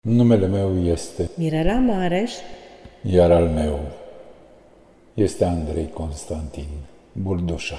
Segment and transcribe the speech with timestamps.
[0.00, 2.32] Numele meu este, Mirela Mareș,
[3.02, 3.78] iar al meu
[5.14, 6.68] este Andrei Constantin
[7.12, 7.78] Burdușa.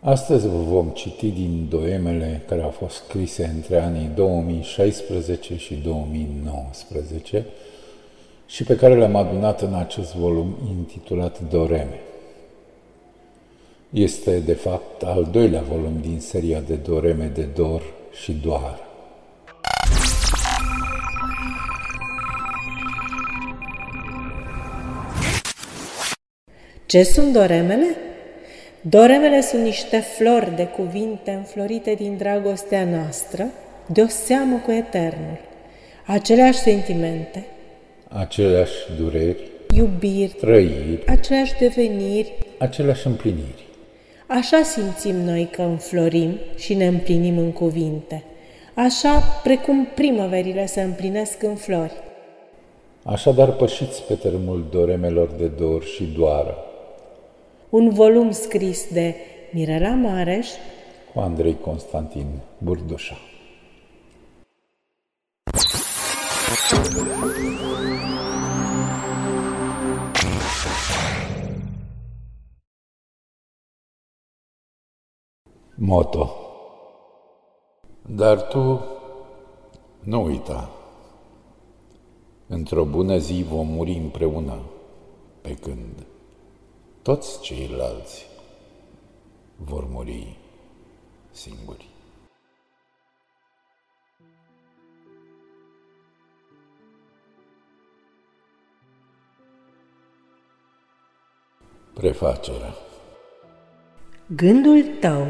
[0.00, 7.46] Astăzi vă vom citi din doemele care au fost scrise între anii 2016 și 2019
[8.46, 12.00] și pe care le-am adunat în acest volum intitulat Doreme.
[13.92, 17.82] Este, de fapt, al doilea volum din seria de Doreme de Dor
[18.22, 18.78] și Doar.
[26.86, 27.96] Ce sunt doremele?
[28.80, 33.46] Doremele sunt niște flori de cuvinte înflorite din dragostea noastră,
[33.86, 35.38] de o seamă cu Eternul.
[36.06, 37.46] Aceleași sentimente,
[38.08, 43.70] Aceleași dureri, iubiri, trăiri, aceleași deveniri, aceleași împliniri.
[44.34, 48.24] Așa simțim noi că înflorim și ne împlinim în cuvinte,
[48.74, 51.92] așa precum primăverile se împlinesc în flori.
[53.04, 56.56] Așadar pășiți pe tărâmul doremelor de dor și doară,
[57.68, 59.14] Un volum scris de
[59.50, 60.48] Mirela Mareș,
[61.14, 62.26] cu Andrei Constantin
[62.58, 63.18] Burdușa.
[75.74, 76.36] Moto.
[78.02, 78.84] Dar tu
[80.00, 80.70] nu uita,
[82.46, 84.58] într-o bună zi vom muri împreună,
[85.40, 86.06] pe când
[87.02, 88.26] toți ceilalți
[89.56, 90.38] vor muri
[91.30, 91.88] singuri.
[101.94, 102.74] Prefacerea.
[104.26, 105.26] Gândul tău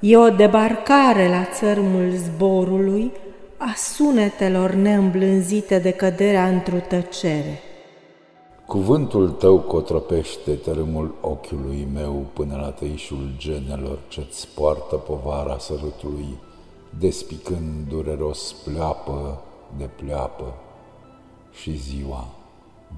[0.00, 3.12] e o debarcare la țărmul zborului
[3.56, 7.62] a sunetelor neîmblânzite de căderea într-o tăcere.
[8.66, 16.38] Cuvântul tău cotropește tărâmul ochiului meu până la tăișul genelor ce-ți poartă povara sărutului,
[16.98, 19.42] despicând dureros pleoapă
[19.76, 20.54] de pleoapă
[21.52, 22.28] și ziua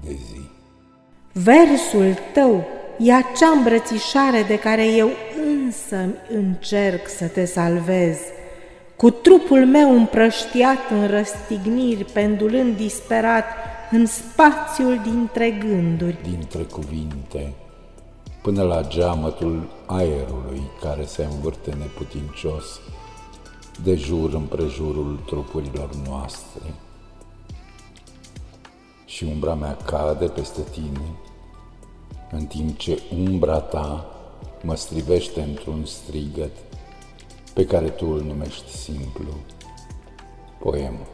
[0.05, 0.41] de zi.
[1.33, 2.63] Versul tău
[3.03, 5.09] e acea îmbrățișare de care eu
[5.45, 5.97] însă
[6.29, 8.17] încerc să te salvez,
[8.95, 13.45] cu trupul meu împrăștiat în răstigniri, pendulând disperat
[13.91, 16.17] în spațiul dintre gânduri.
[16.29, 17.53] dintre cuvinte,
[18.41, 22.79] până la geamătul aerului care se învârte neputincios
[23.83, 26.73] de jur împrejurul trupurilor noastre.
[29.05, 31.01] Și umbra mea cade peste tine,
[32.31, 34.05] în timp ce umbra ta
[34.63, 36.51] mă strivește într-un strigăt
[37.53, 39.33] pe care tu îl numești simplu
[40.59, 41.07] poemă.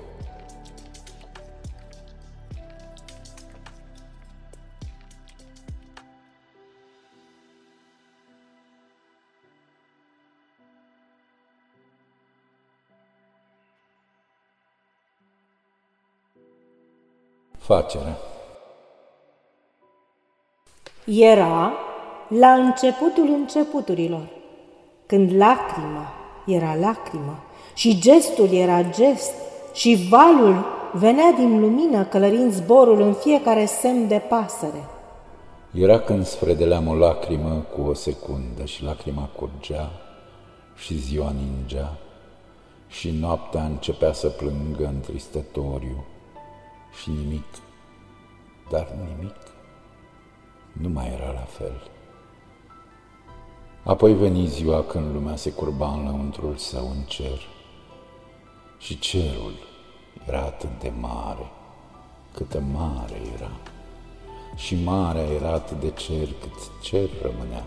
[17.57, 18.17] Facerea.
[21.09, 21.73] Era
[22.28, 24.28] la începutul începuturilor,
[25.06, 26.13] când lacrima
[26.45, 29.31] era lacrimă și gestul era gest
[29.73, 34.84] și valul venea din lumină călărind zborul în fiecare semn de pasăre.
[35.73, 39.91] Era când sfredeleam o lacrimă cu o secundă și lacrima curgea
[40.75, 41.97] și ziua ningea
[42.88, 46.06] și noaptea începea să plângă întristătoriu
[47.01, 47.45] și nimic,
[48.69, 49.35] dar nimic
[50.81, 51.91] nu mai era la fel.
[53.83, 57.39] Apoi veni ziua când lumea se curba în lăuntrul său în cer
[58.77, 59.53] și cerul
[60.27, 61.51] era atât de mare,
[62.33, 63.51] câtă mare era
[64.55, 67.65] și marea era atât de cer cât cer rămânea.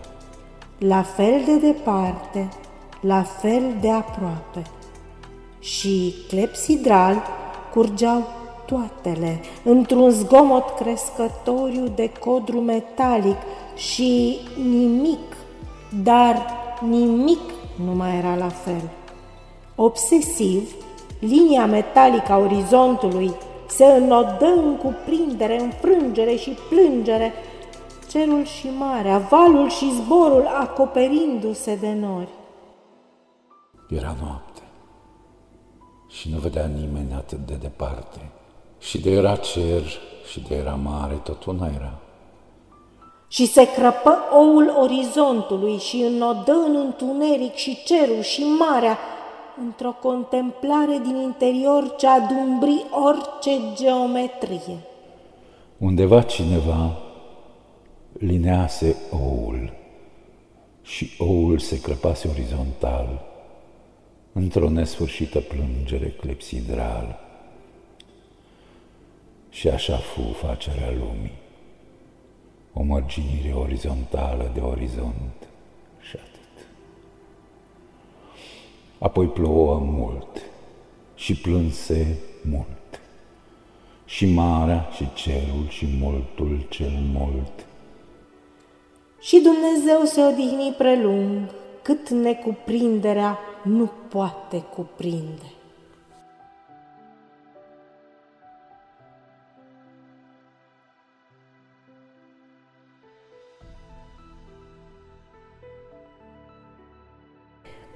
[0.77, 2.49] La fel de departe,
[3.01, 4.61] la fel de aproape.
[5.59, 7.21] Și clepsidral
[7.73, 8.27] curgeau
[8.71, 13.37] toatele într-un zgomot crescătoriu de codru metalic
[13.75, 14.39] și
[14.69, 15.35] nimic,
[16.03, 16.45] dar
[16.89, 17.39] nimic
[17.85, 18.89] nu mai era la fel.
[19.75, 20.75] Obsesiv,
[21.19, 23.31] linia metalică a orizontului
[23.67, 27.33] se înodă în cuprindere, înfrângere și plângere,
[28.09, 32.29] cerul și marea, valul și zborul acoperindu-se de nori.
[33.89, 34.61] Era noapte
[36.07, 38.31] și nu vedea nimeni atât de departe.
[38.81, 39.83] Și de era cer
[40.29, 41.99] și de era mare, tot una era.
[43.27, 48.97] Și se crăpă oul orizontului și înodă în întuneric și cerul și marea,
[49.65, 54.77] într-o contemplare din interior ce adumbri orice geometrie.
[55.77, 56.97] Undeva cineva
[58.11, 59.73] linease oul
[60.81, 63.25] și oul se crăpase orizontal
[64.33, 67.19] într-o nesfârșită plângere clepsidrală.
[69.51, 71.37] Și așa fu facerea lumii,
[72.73, 75.47] o mărginire orizontală de orizont
[75.99, 76.65] și atât.
[78.99, 80.41] Apoi plouă mult
[81.15, 83.01] și plânse mult.
[84.05, 87.65] Și marea și cerul și multul cel mult.
[89.19, 91.49] Și Dumnezeu se odihni prelung,
[91.81, 95.51] cât necuprinderea nu poate cuprinde.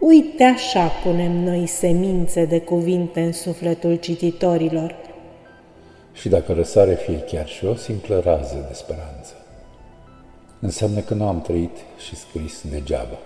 [0.07, 4.95] Uite așa punem noi semințe de cuvinte în sufletul cititorilor.
[6.13, 9.33] Și dacă răsare fie chiar și o simplă rază de speranță,
[10.59, 13.17] înseamnă că nu am trăit și scris degeaba.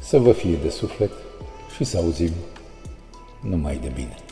[0.00, 1.10] Să vă fie de suflet
[1.76, 2.32] și să auzim
[3.42, 4.23] numai de bine.